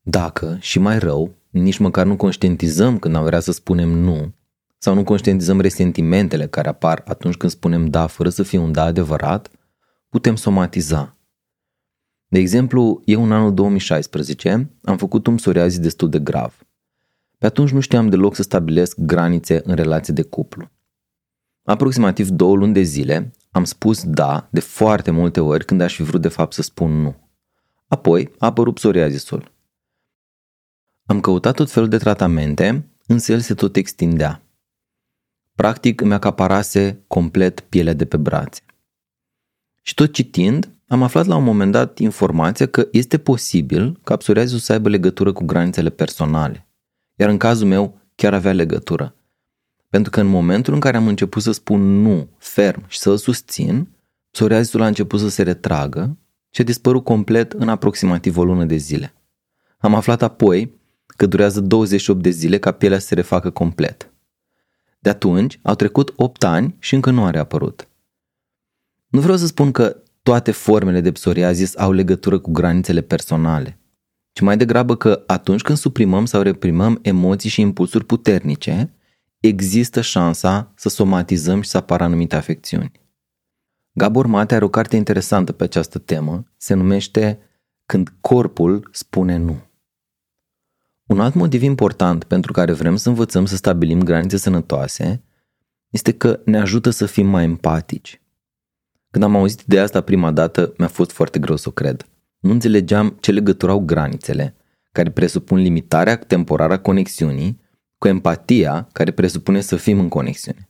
Dacă, 0.00 0.56
și 0.60 0.78
mai 0.78 0.98
rău, 0.98 1.34
nici 1.50 1.78
măcar 1.78 2.06
nu 2.06 2.16
conștientizăm 2.16 2.98
când 2.98 3.14
am 3.16 3.24
vrea 3.24 3.40
să 3.40 3.52
spunem 3.52 3.88
nu, 3.88 4.34
sau 4.78 4.94
nu 4.94 5.04
conștientizăm 5.04 5.60
resentimentele 5.60 6.46
care 6.46 6.68
apar 6.68 7.02
atunci 7.06 7.36
când 7.36 7.52
spunem 7.52 7.86
da 7.86 8.06
fără 8.06 8.28
să 8.28 8.42
fie 8.42 8.58
un 8.58 8.72
da 8.72 8.82
adevărat, 8.82 9.50
putem 10.08 10.36
somatiza. 10.36 11.16
De 12.28 12.38
exemplu, 12.38 13.02
eu 13.04 13.24
în 13.24 13.32
anul 13.32 13.54
2016 13.54 14.70
am 14.82 14.96
făcut 14.96 15.26
un 15.26 15.34
psoriazi 15.34 15.80
destul 15.80 16.08
de 16.10 16.18
grav. 16.18 16.67
Pe 17.38 17.46
atunci 17.46 17.70
nu 17.70 17.80
știam 17.80 18.08
deloc 18.08 18.34
să 18.34 18.42
stabilesc 18.42 18.98
granițe 19.00 19.60
în 19.64 19.74
relație 19.74 20.14
de 20.14 20.22
cuplu. 20.22 20.70
Aproximativ 21.64 22.28
două 22.28 22.56
luni 22.56 22.72
de 22.72 22.82
zile 22.82 23.32
am 23.50 23.64
spus 23.64 24.04
da 24.04 24.48
de 24.50 24.60
foarte 24.60 25.10
multe 25.10 25.40
ori 25.40 25.64
când 25.64 25.80
aș 25.80 25.94
fi 25.94 26.02
vrut 26.02 26.20
de 26.20 26.28
fapt 26.28 26.52
să 26.52 26.62
spun 26.62 27.00
nu. 27.00 27.16
Apoi 27.86 28.32
a 28.38 28.46
apărut 28.46 28.74
psoriazisul. 28.74 29.52
Am 31.06 31.20
căutat 31.20 31.54
tot 31.54 31.70
felul 31.70 31.88
de 31.88 31.96
tratamente, 31.96 32.88
însă 33.06 33.32
el 33.32 33.40
se 33.40 33.54
tot 33.54 33.76
extindea. 33.76 34.42
Practic 35.54 36.00
îmi 36.00 36.14
acaparase 36.14 37.04
complet 37.06 37.60
pielea 37.60 37.92
de 37.92 38.04
pe 38.04 38.16
brațe. 38.16 38.62
Și 39.82 39.94
tot 39.94 40.12
citind, 40.12 40.70
am 40.86 41.02
aflat 41.02 41.26
la 41.26 41.36
un 41.36 41.44
moment 41.44 41.72
dat 41.72 41.98
informația 41.98 42.66
că 42.66 42.88
este 42.92 43.18
posibil 43.18 44.00
ca 44.04 44.16
psoriazul 44.16 44.58
să 44.58 44.72
aibă 44.72 44.88
legătură 44.88 45.32
cu 45.32 45.44
granițele 45.44 45.90
personale. 45.90 46.67
Iar 47.18 47.28
în 47.28 47.36
cazul 47.36 47.66
meu 47.66 48.00
chiar 48.14 48.34
avea 48.34 48.52
legătură. 48.52 49.14
Pentru 49.88 50.10
că 50.10 50.20
în 50.20 50.26
momentul 50.26 50.74
în 50.74 50.80
care 50.80 50.96
am 50.96 51.06
început 51.06 51.42
să 51.42 51.52
spun 51.52 52.02
nu 52.02 52.28
ferm 52.38 52.84
și 52.88 52.98
să-l 52.98 53.16
susțin, 53.16 53.88
psoriazul 54.30 54.82
a 54.82 54.86
început 54.86 55.20
să 55.20 55.28
se 55.28 55.42
retragă 55.42 56.16
și 56.50 56.60
a 56.60 56.64
dispărut 56.64 57.04
complet 57.04 57.52
în 57.52 57.68
aproximativ 57.68 58.36
o 58.36 58.44
lună 58.44 58.64
de 58.64 58.76
zile. 58.76 59.14
Am 59.78 59.94
aflat 59.94 60.22
apoi 60.22 60.72
că 61.06 61.26
durează 61.26 61.60
28 61.60 62.22
de 62.22 62.30
zile 62.30 62.58
ca 62.58 62.72
pielea 62.72 62.98
să 62.98 63.06
se 63.06 63.14
refacă 63.14 63.50
complet. 63.50 64.12
De 64.98 65.08
atunci 65.08 65.58
au 65.62 65.74
trecut 65.74 66.12
8 66.16 66.44
ani 66.44 66.76
și 66.78 66.94
încă 66.94 67.10
nu 67.10 67.24
a 67.24 67.30
reapărut. 67.30 67.88
Nu 69.08 69.20
vreau 69.20 69.36
să 69.36 69.46
spun 69.46 69.72
că 69.72 70.02
toate 70.22 70.50
formele 70.50 71.00
de 71.00 71.12
psoriazis 71.12 71.76
au 71.76 71.92
legătură 71.92 72.38
cu 72.38 72.50
granițele 72.50 73.00
personale, 73.00 73.77
ci 74.38 74.40
mai 74.40 74.56
degrabă 74.56 74.96
că 74.96 75.22
atunci 75.26 75.62
când 75.62 75.78
suprimăm 75.78 76.26
sau 76.26 76.42
reprimăm 76.42 76.98
emoții 77.02 77.50
și 77.50 77.60
impulsuri 77.60 78.04
puternice, 78.04 78.94
există 79.40 80.00
șansa 80.00 80.72
să 80.76 80.88
somatizăm 80.88 81.60
și 81.60 81.68
să 81.68 81.76
apară 81.76 82.04
anumite 82.04 82.36
afecțiuni. 82.36 82.92
Gabor 83.92 84.26
Mate 84.26 84.54
are 84.54 84.64
o 84.64 84.68
carte 84.68 84.96
interesantă 84.96 85.52
pe 85.52 85.64
această 85.64 85.98
temă, 85.98 86.44
se 86.56 86.74
numește 86.74 87.38
Când 87.86 88.14
corpul 88.20 88.88
spune 88.92 89.36
nu. 89.36 89.56
Un 91.06 91.20
alt 91.20 91.34
motiv 91.34 91.62
important 91.62 92.24
pentru 92.24 92.52
care 92.52 92.72
vrem 92.72 92.96
să 92.96 93.08
învățăm 93.08 93.46
să 93.46 93.56
stabilim 93.56 94.02
granițe 94.02 94.36
sănătoase 94.36 95.22
este 95.88 96.12
că 96.12 96.40
ne 96.44 96.58
ajută 96.58 96.90
să 96.90 97.06
fim 97.06 97.26
mai 97.26 97.44
empatici. 97.44 98.22
Când 99.10 99.24
am 99.24 99.36
auzit 99.36 99.62
de 99.64 99.80
asta 99.80 100.00
prima 100.00 100.30
dată, 100.30 100.72
mi-a 100.76 100.88
fost 100.88 101.10
foarte 101.10 101.38
greu 101.38 101.56
să 101.56 101.68
o 101.68 101.72
cred. 101.72 102.08
Nu 102.38 102.50
înțelegeam 102.50 103.16
ce 103.20 103.32
legătură 103.32 103.72
au 103.72 103.80
granițele, 103.80 104.56
care 104.92 105.10
presupun 105.10 105.58
limitarea 105.58 106.16
temporară 106.16 106.72
a 106.72 106.78
conexiunii, 106.78 107.60
cu 107.98 108.08
empatia, 108.08 108.88
care 108.92 109.10
presupune 109.10 109.60
să 109.60 109.76
fim 109.76 109.98
în 109.98 110.08
conexiune. 110.08 110.68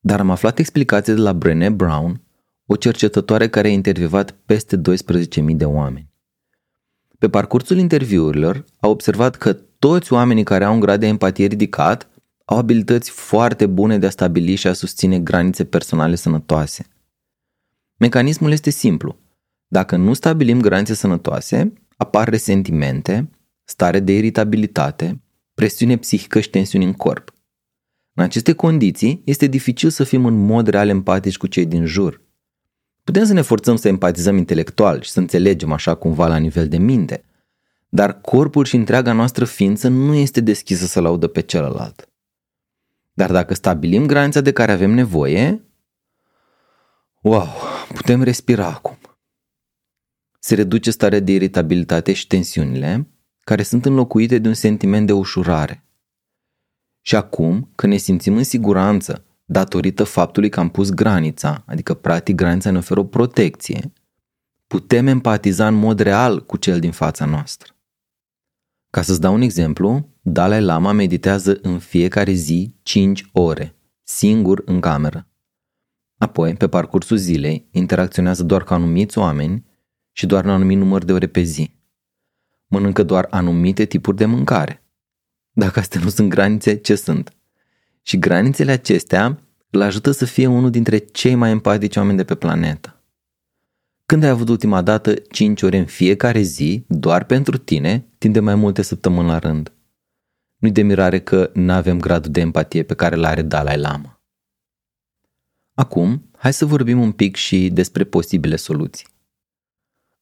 Dar 0.00 0.20
am 0.20 0.30
aflat 0.30 0.58
explicații 0.58 1.14
de 1.14 1.20
la 1.20 1.32
Brené 1.32 1.68
Brown, 1.68 2.22
o 2.66 2.76
cercetătoare 2.76 3.48
care 3.48 3.68
a 3.68 3.70
intervievat 3.70 4.30
peste 4.30 4.76
12.000 4.76 4.82
de 5.56 5.64
oameni. 5.64 6.10
Pe 7.18 7.28
parcursul 7.28 7.76
interviurilor 7.76 8.64
a 8.80 8.88
observat 8.88 9.36
că 9.36 9.52
toți 9.52 10.12
oamenii 10.12 10.44
care 10.44 10.64
au 10.64 10.74
un 10.74 10.80
grad 10.80 11.00
de 11.00 11.06
empatie 11.06 11.46
ridicat 11.46 12.10
au 12.44 12.58
abilități 12.58 13.10
foarte 13.10 13.66
bune 13.66 13.98
de 13.98 14.06
a 14.06 14.10
stabili 14.10 14.54
și 14.54 14.66
a 14.66 14.72
susține 14.72 15.20
granițe 15.20 15.64
personale 15.64 16.14
sănătoase. 16.14 16.86
Mecanismul 17.96 18.50
este 18.52 18.70
simplu. 18.70 19.21
Dacă 19.72 19.96
nu 19.96 20.12
stabilim 20.12 20.60
granițe 20.60 20.94
sănătoase, 20.94 21.72
apar 21.96 22.28
resentimente, 22.28 23.30
stare 23.64 24.00
de 24.00 24.12
iritabilitate, 24.12 25.22
presiune 25.54 25.96
psihică 25.96 26.40
și 26.40 26.50
tensiuni 26.50 26.84
în 26.84 26.92
corp. 26.92 27.32
În 28.14 28.22
aceste 28.22 28.52
condiții, 28.52 29.22
este 29.24 29.46
dificil 29.46 29.90
să 29.90 30.04
fim 30.04 30.26
în 30.26 30.44
mod 30.44 30.66
real 30.66 30.88
empatici 30.88 31.36
cu 31.36 31.46
cei 31.46 31.66
din 31.66 31.84
jur. 31.84 32.22
Putem 33.04 33.24
să 33.24 33.32
ne 33.32 33.40
forțăm 33.40 33.76
să 33.76 33.88
empatizăm 33.88 34.36
intelectual 34.36 35.00
și 35.00 35.10
să 35.10 35.18
înțelegem 35.18 35.72
așa 35.72 35.94
cumva 35.94 36.26
la 36.26 36.36
nivel 36.36 36.68
de 36.68 36.78
minte, 36.78 37.24
dar 37.88 38.20
corpul 38.20 38.64
și 38.64 38.76
întreaga 38.76 39.12
noastră 39.12 39.44
ființă 39.44 39.88
nu 39.88 40.14
este 40.14 40.40
deschisă 40.40 40.86
să 40.86 41.00
laudă 41.00 41.26
pe 41.26 41.40
celălalt. 41.40 42.08
Dar 43.12 43.30
dacă 43.30 43.54
stabilim 43.54 44.06
granița 44.06 44.40
de 44.40 44.52
care 44.52 44.72
avem 44.72 44.90
nevoie, 44.90 45.64
Wow, 47.22 47.48
putem 47.94 48.22
respira 48.22 48.66
acum. 48.66 48.96
Se 50.44 50.54
reduce 50.54 50.90
starea 50.90 51.20
de 51.20 51.32
iritabilitate 51.32 52.12
și 52.12 52.26
tensiunile, 52.26 53.08
care 53.44 53.62
sunt 53.62 53.84
înlocuite 53.84 54.38
de 54.38 54.48
un 54.48 54.54
sentiment 54.54 55.06
de 55.06 55.12
ușurare. 55.12 55.84
Și 57.00 57.16
acum, 57.16 57.72
când 57.74 57.92
ne 57.92 57.98
simțim 57.98 58.36
în 58.36 58.42
siguranță, 58.42 59.24
datorită 59.44 60.04
faptului 60.04 60.48
că 60.48 60.60
am 60.60 60.68
pus 60.68 60.90
granița, 60.90 61.62
adică 61.66 61.94
practic 61.94 62.34
granița 62.34 62.70
ne 62.70 62.78
oferă 62.78 63.00
o 63.00 63.04
protecție, 63.04 63.92
putem 64.66 65.06
empatiza 65.06 65.66
în 65.66 65.74
mod 65.74 66.00
real 66.00 66.46
cu 66.46 66.56
cel 66.56 66.80
din 66.80 66.92
fața 66.92 67.24
noastră. 67.24 67.72
Ca 68.90 69.02
să-ți 69.02 69.20
dau 69.20 69.34
un 69.34 69.40
exemplu, 69.40 70.08
Dalai 70.20 70.62
Lama 70.62 70.92
meditează 70.92 71.58
în 71.62 71.78
fiecare 71.78 72.32
zi 72.32 72.74
5 72.82 73.28
ore, 73.32 73.76
singur 74.02 74.62
în 74.64 74.80
cameră. 74.80 75.26
Apoi, 76.18 76.54
pe 76.54 76.68
parcursul 76.68 77.16
zilei, 77.16 77.68
interacționează 77.70 78.42
doar 78.42 78.64
cu 78.64 78.74
anumiți 78.74 79.18
oameni 79.18 79.70
și 80.12 80.26
doar 80.26 80.44
un 80.44 80.50
anumit 80.50 80.78
număr 80.78 81.04
de 81.04 81.12
ore 81.12 81.26
pe 81.26 81.40
zi. 81.40 81.74
Mănâncă 82.66 83.02
doar 83.02 83.26
anumite 83.30 83.84
tipuri 83.84 84.16
de 84.16 84.24
mâncare. 84.24 84.82
Dacă 85.52 85.78
astea 85.78 86.00
nu 86.00 86.08
sunt 86.08 86.28
granițe, 86.28 86.74
ce 86.74 86.94
sunt? 86.94 87.32
Și 88.02 88.18
granițele 88.18 88.72
acestea 88.72 89.38
îl 89.70 89.80
ajută 89.80 90.10
să 90.10 90.24
fie 90.24 90.46
unul 90.46 90.70
dintre 90.70 90.98
cei 90.98 91.34
mai 91.34 91.50
empatici 91.50 91.96
oameni 91.96 92.16
de 92.16 92.24
pe 92.24 92.34
planetă. 92.34 92.96
Când 94.06 94.22
ai 94.22 94.30
avut 94.30 94.48
ultima 94.48 94.82
dată 94.82 95.14
5 95.14 95.62
ore 95.62 95.78
în 95.78 95.86
fiecare 95.86 96.40
zi, 96.40 96.84
doar 96.88 97.24
pentru 97.24 97.58
tine, 97.58 98.06
timp 98.18 98.34
de 98.34 98.40
mai 98.40 98.54
multe 98.54 98.82
săptămâni 98.82 99.28
la 99.28 99.38
rând? 99.38 99.72
Nu-i 100.56 100.72
de 100.72 100.82
mirare 100.82 101.20
că 101.20 101.50
nu 101.54 101.72
avem 101.72 102.00
gradul 102.00 102.30
de 102.30 102.40
empatie 102.40 102.82
pe 102.82 102.94
care 102.94 103.14
îl 103.14 103.24
are 103.24 103.42
Dalai 103.42 103.78
Lama. 103.78 104.20
Acum, 105.74 106.30
hai 106.36 106.52
să 106.52 106.64
vorbim 106.64 107.00
un 107.00 107.12
pic 107.12 107.36
și 107.36 107.70
despre 107.70 108.04
posibile 108.04 108.56
soluții. 108.56 109.06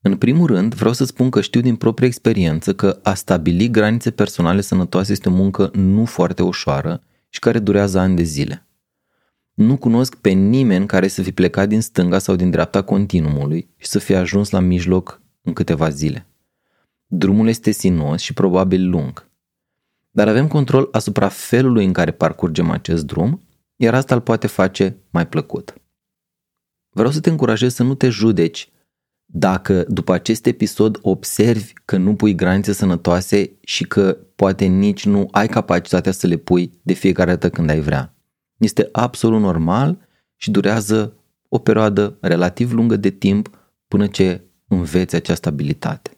În 0.02 0.16
primul 0.16 0.47
rând, 0.47 0.75
vreau 0.75 0.92
să 0.92 1.04
spun 1.04 1.30
că 1.30 1.40
știu 1.40 1.61
din 1.61 1.76
proprie 1.76 2.07
experiență 2.07 2.75
că 2.75 2.99
a 3.02 3.14
stabili 3.14 3.71
granițe 3.71 4.11
personale 4.11 4.61
sănătoase 4.61 5.12
este 5.12 5.28
o 5.28 5.33
muncă 5.33 5.71
nu 5.75 6.04
foarte 6.04 6.42
ușoară 6.42 7.02
și 7.28 7.38
care 7.38 7.59
durează 7.59 7.99
ani 7.99 8.16
de 8.16 8.23
zile. 8.23 8.69
Nu 9.52 9.76
cunosc 9.76 10.14
pe 10.14 10.30
nimeni 10.30 10.87
care 10.87 11.09
să 11.09 11.23
fi 11.23 11.33
plecat 11.33 11.69
din 11.69 11.80
stânga 11.80 12.19
sau 12.19 12.37
din 12.37 12.50
dreapta 12.50 12.83
continuumului 12.83 13.71
și 13.76 13.87
să 13.87 13.99
fie 13.99 14.16
ajuns 14.16 14.50
la 14.50 14.61
mijloc 14.61 15.23
în 15.42 15.52
câteva 15.52 15.88
zile. 15.88 16.26
Drumul 17.07 17.49
este 17.49 17.71
sinuos 17.71 18.21
și 18.21 18.33
probabil 18.33 18.88
lung. 18.88 19.28
Dar 20.11 20.28
avem 20.28 20.49
control 20.49 20.88
asupra 20.92 21.28
felului 21.28 21.85
în 21.85 21.92
care 21.92 22.11
parcurgem 22.11 22.71
acest 22.71 23.07
drum, 23.07 23.42
iar 23.76 23.95
asta 23.95 24.14
îl 24.14 24.21
poate 24.21 24.47
face 24.47 24.97
mai 25.11 25.28
plăcut. 25.28 25.75
Vreau 26.90 27.11
să 27.11 27.21
te 27.21 27.30
încurajez 27.30 27.75
să 27.75 27.83
nu 27.83 27.95
te 27.95 28.09
judeci 28.09 28.71
dacă 29.32 29.84
după 29.88 30.12
acest 30.12 30.46
episod 30.46 30.99
observi 31.02 31.72
că 31.84 31.96
nu 31.96 32.14
pui 32.14 32.34
granițe 32.34 32.72
sănătoase 32.72 33.50
și 33.60 33.84
că 33.84 34.18
poate 34.37 34.64
nici 34.64 35.04
nu 35.04 35.28
ai 35.30 35.49
capacitatea 35.49 36.12
să 36.12 36.26
le 36.26 36.37
pui 36.37 36.80
de 36.82 36.92
fiecare 36.92 37.30
dată 37.30 37.50
când 37.50 37.70
ai 37.70 37.80
vrea. 37.80 38.14
Este 38.56 38.88
absolut 38.92 39.40
normal 39.40 39.99
și 40.37 40.50
durează 40.50 41.14
o 41.49 41.58
perioadă 41.58 42.18
relativ 42.20 42.72
lungă 42.72 42.96
de 42.96 43.10
timp 43.10 43.50
până 43.88 44.06
ce 44.06 44.44
înveți 44.68 45.14
această 45.14 45.49
abilitate. 45.49 46.10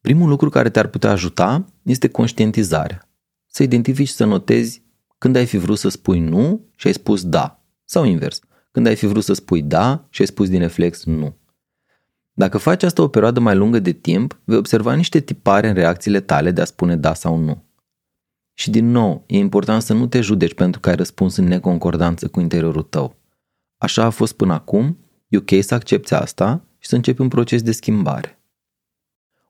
Primul 0.00 0.28
lucru 0.28 0.48
care 0.48 0.70
te-ar 0.70 0.86
putea 0.86 1.10
ajuta 1.10 1.64
este 1.82 2.08
conștientizarea. 2.08 3.08
Să 3.46 3.62
identifici 3.62 4.08
și 4.08 4.14
să 4.14 4.24
notezi 4.24 4.82
când 5.18 5.36
ai 5.36 5.46
fi 5.46 5.56
vrut 5.56 5.78
să 5.78 5.88
spui 5.88 6.18
nu 6.18 6.66
și 6.76 6.86
ai 6.86 6.92
spus 6.92 7.24
da. 7.24 7.64
Sau 7.84 8.04
invers, 8.04 8.40
când 8.70 8.86
ai 8.86 8.96
fi 8.96 9.06
vrut 9.06 9.24
să 9.24 9.32
spui 9.32 9.62
da 9.62 10.06
și 10.10 10.20
ai 10.20 10.26
spus 10.26 10.48
din 10.48 10.58
reflex 10.58 11.04
nu. 11.04 11.39
Dacă 12.40 12.58
faci 12.58 12.82
asta 12.82 13.02
o 13.02 13.08
perioadă 13.08 13.40
mai 13.40 13.56
lungă 13.56 13.78
de 13.78 13.92
timp, 13.92 14.40
vei 14.44 14.56
observa 14.56 14.94
niște 14.94 15.20
tipare 15.20 15.68
în 15.68 15.74
reacțiile 15.74 16.20
tale 16.20 16.50
de 16.50 16.60
a 16.60 16.64
spune 16.64 16.96
da 16.96 17.14
sau 17.14 17.36
nu. 17.36 17.64
Și 18.54 18.70
din 18.70 18.90
nou, 18.90 19.24
e 19.26 19.36
important 19.36 19.82
să 19.82 19.92
nu 19.92 20.06
te 20.06 20.20
judeci 20.20 20.54
pentru 20.54 20.80
că 20.80 20.88
ai 20.88 20.94
răspuns 20.94 21.36
în 21.36 21.44
neconcordanță 21.44 22.28
cu 22.28 22.40
interiorul 22.40 22.82
tău. 22.82 23.16
Așa 23.76 24.04
a 24.04 24.10
fost 24.10 24.32
până 24.32 24.52
acum, 24.52 24.98
e 25.28 25.36
ok 25.36 25.50
să 25.60 25.74
accepti 25.74 26.14
asta 26.14 26.64
și 26.78 26.88
să 26.88 26.94
începi 26.94 27.20
un 27.20 27.28
proces 27.28 27.62
de 27.62 27.72
schimbare. 27.72 28.42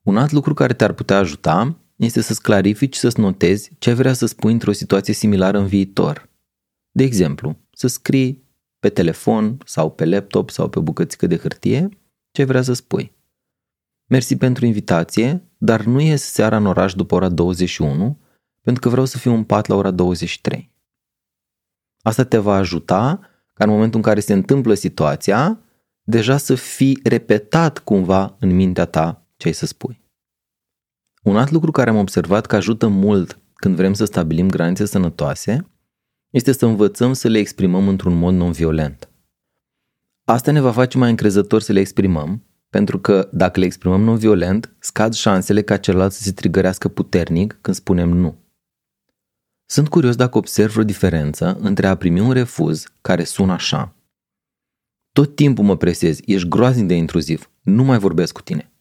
Un 0.02 0.16
alt 0.16 0.30
lucru 0.30 0.54
care 0.54 0.72
te-ar 0.72 0.92
putea 0.92 1.16
ajuta 1.16 1.78
este 1.96 2.20
să-ți 2.20 2.42
clarifici 2.42 2.94
și 2.94 3.00
să-ți 3.00 3.20
notezi 3.20 3.70
ce 3.78 3.88
ai 3.88 3.96
vrea 3.96 4.12
să 4.12 4.26
spui 4.26 4.52
într-o 4.52 4.72
situație 4.72 5.14
similară 5.14 5.58
în 5.58 5.66
viitor. 5.66 6.28
De 6.90 7.02
exemplu, 7.02 7.58
să 7.72 7.86
scrii 7.86 8.44
pe 8.78 8.88
telefon 8.88 9.58
sau 9.64 9.90
pe 9.90 10.04
laptop 10.04 10.50
sau 10.50 10.68
pe 10.68 10.80
bucățică 10.80 11.26
de 11.26 11.36
hârtie 11.36 11.88
ce 12.30 12.44
vrea 12.44 12.62
să 12.62 12.72
spui. 12.72 13.16
Mersi 14.06 14.36
pentru 14.36 14.66
invitație, 14.66 15.50
dar 15.58 15.82
nu 15.82 16.00
ies 16.00 16.22
seara 16.22 16.56
în 16.56 16.66
oraș 16.66 16.94
după 16.94 17.14
ora 17.14 17.28
21, 17.28 18.18
pentru 18.60 18.82
că 18.82 18.88
vreau 18.88 19.06
să 19.06 19.18
fiu 19.18 19.32
în 19.32 19.44
pat 19.44 19.66
la 19.66 19.74
ora 19.74 19.90
23. 19.90 20.72
Asta 22.02 22.24
te 22.24 22.38
va 22.38 22.54
ajuta 22.54 23.20
ca 23.54 23.64
în 23.64 23.70
momentul 23.70 23.96
în 23.96 24.04
care 24.04 24.20
se 24.20 24.32
întâmplă 24.32 24.74
situația, 24.74 25.60
deja 26.02 26.36
să 26.36 26.54
fii 26.54 27.00
repetat 27.02 27.78
cumva 27.78 28.36
în 28.40 28.54
mintea 28.54 28.84
ta 28.84 29.26
ce 29.36 29.46
ai 29.46 29.54
să 29.54 29.66
spui. 29.66 30.00
Un 31.22 31.36
alt 31.36 31.50
lucru 31.50 31.70
care 31.70 31.90
am 31.90 31.96
observat 31.96 32.46
că 32.46 32.56
ajută 32.56 32.86
mult 32.86 33.38
când 33.54 33.76
vrem 33.76 33.92
să 33.92 34.04
stabilim 34.04 34.48
granițe 34.48 34.84
sănătoase 34.84 35.70
este 36.30 36.52
să 36.52 36.66
învățăm 36.66 37.12
să 37.12 37.28
le 37.28 37.38
exprimăm 37.38 37.88
într-un 37.88 38.18
mod 38.18 38.34
non-violent. 38.34 39.09
Asta 40.30 40.50
ne 40.50 40.60
va 40.60 40.72
face 40.72 40.98
mai 40.98 41.10
încrezători 41.10 41.64
să 41.64 41.72
le 41.72 41.80
exprimăm, 41.80 42.46
pentru 42.68 42.98
că 43.00 43.28
dacă 43.32 43.58
le 43.60 43.64
exprimăm 43.64 44.00
non-violent, 44.00 44.74
scad 44.78 45.12
șansele 45.12 45.62
ca 45.62 45.76
celălalt 45.76 46.12
să 46.12 46.22
se 46.22 46.32
trigărească 46.32 46.88
puternic 46.88 47.58
când 47.60 47.76
spunem 47.76 48.08
nu. 48.08 48.38
Sunt 49.66 49.88
curios 49.88 50.16
dacă 50.16 50.38
observ 50.38 50.76
o 50.76 50.84
diferență 50.84 51.58
între 51.60 51.86
a 51.86 51.94
primi 51.94 52.20
un 52.20 52.32
refuz 52.32 52.84
care 53.00 53.24
sună 53.24 53.52
așa. 53.52 53.96
Tot 55.12 55.34
timpul 55.34 55.64
mă 55.64 55.76
presezi, 55.76 56.22
ești 56.26 56.48
groaznic 56.48 56.86
de 56.86 56.94
intruziv, 56.94 57.50
nu 57.60 57.84
mai 57.84 57.98
vorbesc 57.98 58.32
cu 58.32 58.42
tine. 58.42 58.72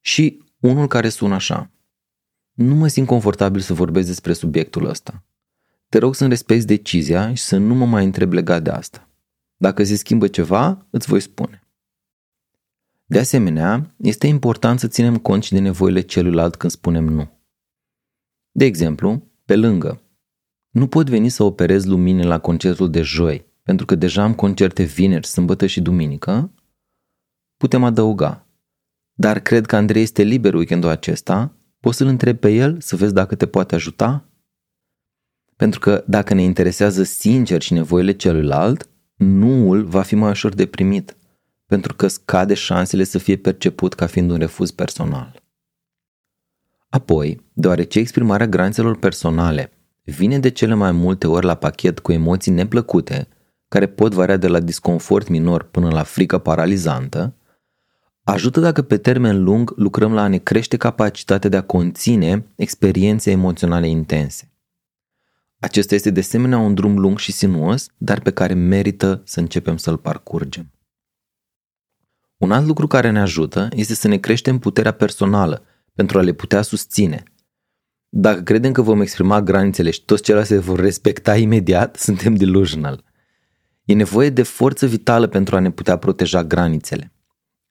Și 0.00 0.44
unul 0.60 0.86
care 0.86 1.08
sună 1.08 1.34
așa. 1.34 1.70
Nu 2.52 2.74
mă 2.74 2.88
simt 2.88 3.06
confortabil 3.06 3.60
să 3.60 3.74
vorbesc 3.74 4.06
despre 4.06 4.32
subiectul 4.32 4.84
ăsta. 4.88 5.24
Te 5.88 5.98
rog 5.98 6.14
să-mi 6.14 6.30
respecti 6.30 6.66
decizia 6.66 7.34
și 7.34 7.42
să 7.42 7.56
nu 7.56 7.74
mă 7.74 7.86
mai 7.86 8.04
întreb 8.04 8.32
legat 8.32 8.62
de 8.62 8.70
asta. 8.70 9.09
Dacă 9.62 9.84
se 9.84 9.96
schimbă 9.96 10.28
ceva, 10.28 10.86
îți 10.90 11.06
voi 11.06 11.20
spune. 11.20 11.62
De 13.04 13.18
asemenea, 13.18 13.94
este 13.96 14.26
important 14.26 14.80
să 14.80 14.88
ținem 14.88 15.16
cont 15.16 15.42
și 15.42 15.52
de 15.52 15.58
nevoile 15.58 16.00
celuilalt 16.00 16.56
când 16.56 16.72
spunem 16.72 17.04
nu. 17.04 17.30
De 18.50 18.64
exemplu, 18.64 19.22
pe 19.44 19.56
lângă, 19.56 20.02
nu 20.70 20.86
pot 20.86 21.08
veni 21.08 21.28
să 21.28 21.42
operez 21.42 21.84
lumine 21.84 22.22
la 22.22 22.38
concertul 22.38 22.90
de 22.90 23.02
joi, 23.02 23.46
pentru 23.62 23.86
că 23.86 23.94
deja 23.94 24.22
am 24.22 24.34
concerte 24.34 24.82
vineri, 24.82 25.26
sâmbătă 25.26 25.66
și 25.66 25.80
duminică, 25.80 26.52
putem 27.56 27.84
adăuga. 27.84 28.46
Dar 29.12 29.40
cred 29.40 29.66
că 29.66 29.76
Andrei 29.76 30.02
este 30.02 30.22
liber 30.22 30.54
weekendul 30.54 30.90
acesta, 30.90 31.56
poți 31.80 31.96
să-l 31.96 32.06
întreb 32.06 32.38
pe 32.38 32.50
el 32.50 32.80
să 32.80 32.96
vezi 32.96 33.14
dacă 33.14 33.34
te 33.34 33.46
poate 33.46 33.74
ajuta? 33.74 34.28
Pentru 35.56 35.80
că 35.80 36.04
dacă 36.06 36.34
ne 36.34 36.42
interesează 36.42 37.02
sincer 37.02 37.62
și 37.62 37.72
nevoile 37.72 38.12
celuilalt, 38.12 38.88
nuul 39.24 39.84
va 39.84 40.02
fi 40.02 40.14
mai 40.14 40.30
ușor 40.30 40.54
de 40.54 40.66
primit, 40.66 41.16
pentru 41.66 41.94
că 41.94 42.06
scade 42.06 42.54
șansele 42.54 43.04
să 43.04 43.18
fie 43.18 43.36
perceput 43.36 43.94
ca 43.94 44.06
fiind 44.06 44.30
un 44.30 44.36
refuz 44.38 44.70
personal. 44.70 45.42
Apoi, 46.88 47.50
deoarece 47.52 47.98
exprimarea 47.98 48.46
granițelor 48.46 48.98
personale 48.98 49.72
vine 50.04 50.38
de 50.38 50.48
cele 50.48 50.74
mai 50.74 50.92
multe 50.92 51.26
ori 51.26 51.46
la 51.46 51.54
pachet 51.54 51.98
cu 51.98 52.12
emoții 52.12 52.52
neplăcute, 52.52 53.28
care 53.68 53.86
pot 53.86 54.12
varia 54.12 54.36
de 54.36 54.48
la 54.48 54.60
disconfort 54.60 55.28
minor 55.28 55.62
până 55.62 55.90
la 55.90 56.02
frică 56.02 56.38
paralizantă, 56.38 57.34
ajută 58.22 58.60
dacă 58.60 58.82
pe 58.82 58.96
termen 58.96 59.42
lung 59.42 59.72
lucrăm 59.76 60.12
la 60.12 60.22
a 60.22 60.28
ne 60.28 60.38
crește 60.38 60.76
capacitatea 60.76 61.50
de 61.50 61.56
a 61.56 61.62
conține 61.62 62.46
experiențe 62.56 63.30
emoționale 63.30 63.88
intense. 63.88 64.49
Acesta 65.60 65.94
este 65.94 66.10
de 66.10 66.20
asemenea 66.20 66.58
un 66.58 66.74
drum 66.74 66.98
lung 66.98 67.18
și 67.18 67.32
sinuos, 67.32 67.88
dar 67.96 68.20
pe 68.20 68.30
care 68.30 68.54
merită 68.54 69.22
să 69.24 69.40
începem 69.40 69.76
să-l 69.76 69.96
parcurgem. 69.96 70.70
Un 72.36 72.52
alt 72.52 72.66
lucru 72.66 72.86
care 72.86 73.10
ne 73.10 73.20
ajută 73.20 73.68
este 73.72 73.94
să 73.94 74.08
ne 74.08 74.16
creștem 74.16 74.58
puterea 74.58 74.92
personală 74.92 75.64
pentru 75.94 76.18
a 76.18 76.22
le 76.22 76.32
putea 76.32 76.62
susține. 76.62 77.22
Dacă 78.08 78.40
credem 78.40 78.72
că 78.72 78.82
vom 78.82 79.00
exprima 79.00 79.42
granițele 79.42 79.90
și 79.90 80.04
toți 80.04 80.22
ceilalți 80.22 80.48
se 80.48 80.58
vor 80.58 80.78
respecta 80.78 81.36
imediat, 81.36 81.96
suntem 82.06 82.34
delusional. 82.34 83.04
E 83.84 83.94
nevoie 83.94 84.30
de 84.30 84.42
forță 84.42 84.86
vitală 84.86 85.26
pentru 85.26 85.56
a 85.56 85.58
ne 85.58 85.70
putea 85.70 85.96
proteja 85.96 86.44
granițele. 86.44 87.12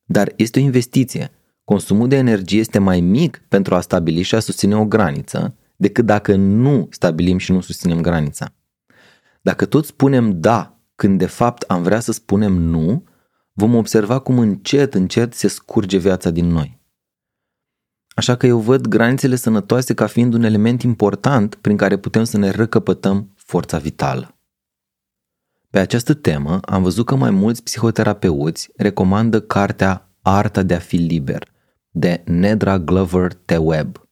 Dar 0.04 0.34
este 0.36 0.60
o 0.60 0.62
investiție. 0.62 1.32
Consumul 1.64 2.08
de 2.08 2.16
energie 2.16 2.60
este 2.60 2.80
mai 2.80 3.02
mic 3.02 3.42
pentru 3.48 3.76
a 3.76 3.82
stabili 3.82 4.22
și 4.22 4.36
a 4.36 4.40
susține 4.40 4.76
o 4.76 4.86
graniță 4.86 5.56
decât 5.80 6.06
dacă 6.06 6.36
nu 6.36 6.88
stabilim 6.92 7.38
și 7.38 7.52
nu 7.52 7.62
susținem 7.62 8.02
granița. 8.02 8.54
Dacă 9.42 9.66
tot 9.66 9.86
spunem 9.86 10.40
da 10.40 10.80
când 10.96 11.18
de 11.18 11.26
fapt 11.26 11.62
am 11.62 11.84
vrea 11.84 12.00
să 12.00 12.12
spunem 12.12 12.54
nu, 12.54 13.04
vom 13.54 13.76
observa 13.76 14.20
cum 14.20 14.40
încet, 14.40 14.94
încet 14.94 15.34
se 15.34 15.48
scurge 15.48 15.98
viața 15.98 16.30
din 16.30 16.46
noi. 16.46 16.80
Așa 18.08 18.36
că 18.36 18.48
eu 18.48 18.60
văd 18.60 18.88
granițele 18.88 19.36
sănătoase 19.36 19.94
ca 19.94 20.08
fiind 20.08 20.34
un 20.34 20.44
element 20.44 20.82
important 20.82 21.56
prin 21.56 21.78
care 21.78 21.98
putem 21.98 22.24
să 22.24 22.38
ne 22.38 22.50
recăpătăm 22.50 23.34
forța 23.36 23.78
vitală. 23.78 24.40
Pe 25.70 25.80
această 25.80 26.14
temă 26.14 26.60
am 26.62 26.84
văzut 26.84 27.06
că 27.06 27.16
mai 27.16 27.32
mulți 27.32 27.64
psihoterapeuți 27.64 28.70
recomandă 28.76 29.42
cartea 29.42 30.12
Arta 30.22 30.64
de 30.64 30.74
a 30.74 30.80
fi 30.80 30.96
liber 30.96 31.48
de 31.90 32.22
Nedra 32.26 32.80
Glover 32.80 33.34
Teweb. 33.34 33.98
Uh, 33.98 34.09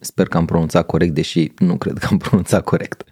sper 0.00 0.26
că 0.26 0.36
am 0.36 0.44
pronunțat 0.44 0.86
corect, 0.86 1.14
deși 1.14 1.52
nu 1.58 1.76
cred 1.76 1.98
că 1.98 2.06
am 2.10 2.16
pronunțat 2.28 2.64
corect. 2.64 3.04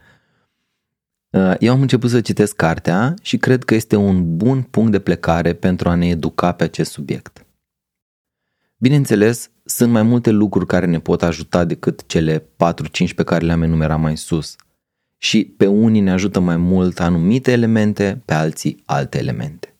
Uh, 1.31 1.55
eu 1.59 1.73
am 1.73 1.81
început 1.81 2.11
să 2.11 2.21
citesc 2.21 2.57
cartea 2.57 3.15
și 3.23 3.37
cred 3.37 3.65
că 3.65 3.75
este 3.75 3.97
un 3.97 4.37
bun 4.37 4.63
punct 4.63 4.91
de 4.91 4.99
plecare 4.99 5.53
pentru 5.53 5.89
a 5.89 5.95
ne 5.95 6.09
educa 6.09 6.53
pe 6.53 6.65
acest 6.65 6.91
subiect. 6.91 7.47
Bineînțeles, 8.77 9.51
sunt 9.65 9.91
mai 9.93 10.03
multe 10.03 10.31
lucruri 10.31 10.67
care 10.67 10.87
ne 10.87 11.01
pot 11.01 11.23
ajuta 11.23 11.65
decât 11.65 12.07
cele 12.07 12.39
4-5 12.39 12.45
pe 13.17 13.23
care 13.23 13.45
le-am 13.45 13.63
enumerat 13.63 14.01
mai 14.01 14.17
sus. 14.17 14.57
Și 15.19 15.45
pe 15.45 15.67
unii 15.67 16.01
ne 16.01 16.11
ajută 16.11 16.41
mai 16.41 16.57
mult 16.57 17.01
anumite 17.01 17.53
elemente, 17.53 18.23
pe 18.25 18.35
alții 18.35 18.83
alte 18.85 19.19
elemente. 19.19 19.74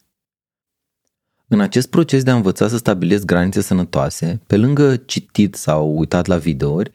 În 1.49 1.61
acest 1.61 1.91
proces 1.91 2.23
de 2.23 2.31
a 2.31 2.35
învăța 2.35 2.69
să 2.69 2.77
stabilesc 2.77 3.25
granițe 3.25 3.61
sănătoase, 3.61 4.41
pe 4.47 4.57
lângă 4.57 4.97
citit 4.97 5.55
sau 5.55 5.99
uitat 5.99 6.27
la 6.27 6.37
videouri, 6.37 6.93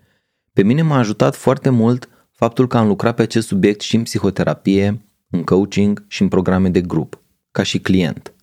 pe 0.54 0.64
mine 0.64 0.82
m-a 0.82 0.98
ajutat 0.98 1.36
foarte 1.36 1.70
mult 1.70 2.10
faptul 2.32 2.68
că 2.68 2.78
am 2.78 2.88
lucrat 2.88 3.16
pe 3.16 3.22
acest 3.22 3.48
subiect 3.48 3.82
și 3.82 3.96
în 3.96 4.04
psihoterapie, 4.04 5.06
în 5.30 5.44
coaching 5.44 6.06
și 6.08 6.22
în 6.22 6.28
programe 6.28 6.70
de 6.70 6.82
grup, 6.82 7.22
ca 7.52 7.64
și 7.64 7.80
client. 7.80 8.34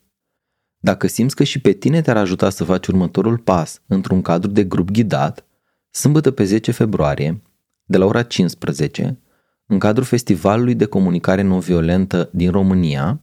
Dacă 0.78 1.06
simți 1.06 1.36
că 1.36 1.44
și 1.44 1.60
pe 1.60 1.72
tine 1.72 2.00
te-ar 2.00 2.16
ajuta 2.16 2.50
să 2.50 2.64
faci 2.64 2.86
următorul 2.86 3.38
pas 3.38 3.82
într-un 3.86 4.22
cadru 4.22 4.50
de 4.50 4.64
grup 4.64 4.90
ghidat, 4.90 5.46
sâmbătă 5.90 6.30
pe 6.30 6.44
10 6.44 6.70
februarie, 6.70 7.42
de 7.84 7.96
la 7.96 8.04
ora 8.04 8.22
15, 8.22 9.20
în 9.66 9.78
cadrul 9.78 10.04
Festivalului 10.04 10.75
de 10.75 10.84
Comunicare 10.84 11.42
Non-Violentă 11.42 12.30
din 12.32 12.50
România, 12.50 13.20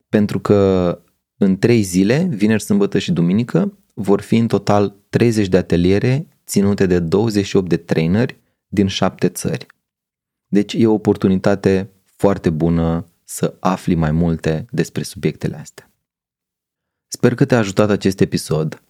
Pentru 0.09 0.39
că 0.39 0.99
în 1.37 1.57
trei 1.57 1.81
zile, 1.81 2.27
vineri, 2.31 2.61
sâmbătă 2.61 2.99
și 2.99 3.11
duminică, 3.11 3.73
vor 4.01 4.21
fi 4.21 4.37
în 4.37 4.47
total 4.47 4.95
30 5.09 5.47
de 5.47 5.57
ateliere 5.57 6.27
ținute 6.45 6.85
de 6.85 6.99
28 6.99 7.69
de 7.69 7.77
traineri 7.77 8.39
din 8.67 8.87
șapte 8.87 9.29
țări. 9.29 9.65
Deci 10.47 10.73
e 10.73 10.87
o 10.87 10.93
oportunitate 10.93 11.89
foarte 12.05 12.49
bună 12.49 13.05
să 13.23 13.55
afli 13.59 13.95
mai 13.95 14.11
multe 14.11 14.65
despre 14.71 15.03
subiectele 15.03 15.55
astea. 15.55 15.91
Sper 17.07 17.35
că 17.35 17.45
te-a 17.45 17.57
ajutat 17.57 17.89
acest 17.89 18.19
episod. 18.19 18.83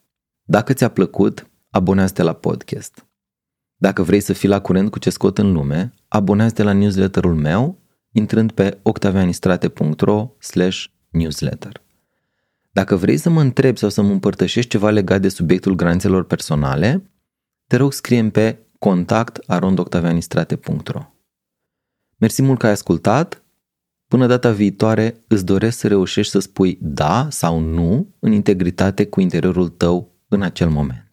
Dacă 0.44 0.74
ți-a 0.74 0.90
plăcut, 0.90 1.50
abonează-te 1.70 2.24
la 2.24 2.34
podcast. 2.34 3.08
Dacă 3.76 4.04
vrei 4.04 4.22
să 4.22 4.34
fii 4.34 4.50
la 4.50 4.62
curent 4.62 4.92
cu 4.92 5.00
ce 5.00 5.10
scot 5.10 5.38
în 5.38 5.52
lume, 5.52 5.94
abonează-te 6.08 6.64
la 6.64 6.74
newsletterul 6.74 7.36
meu 7.36 7.80
intrând 8.12 8.52
pe 8.52 8.80
octavianistrate.ro 8.82 10.32
newsletter. 11.10 11.89
Dacă 12.72 12.96
vrei 12.96 13.18
să 13.18 13.30
mă 13.30 13.42
întrebi 13.42 13.80
sau 13.80 13.90
să 13.90 14.02
mă 14.02 14.12
împărtășești 14.12 14.70
ceva 14.70 14.90
legat 14.90 15.22
de 15.22 15.30
subiectul 15.30 15.76
granițelor 15.76 16.26
personale, 16.26 17.12
te 17.68 17.76
rog 17.76 17.94
scrie 17.94 18.30
pe 18.30 18.60
contact 18.80 19.44
arondoctavianistrate.ro 19.48 21.14
Mersi 22.18 22.42
mult 22.42 22.60
că 22.60 22.66
ai 22.66 22.72
ascultat 22.72 23.44
Până 24.10 24.28
data 24.28 24.52
viitoare, 24.52 25.24
îți 25.28 25.46
doresc 25.46 25.78
să 25.78 25.88
reușești 25.88 26.32
să 26.32 26.40
spui 26.40 26.78
da 26.82 27.28
sau 27.30 27.60
nu 27.60 28.16
în 28.20 28.32
integritate 28.32 29.06
cu 29.06 29.22
interiorul 29.22 29.70
tău 29.70 30.12
în 30.28 30.42
acel 30.42 30.70
moment. 30.70 31.09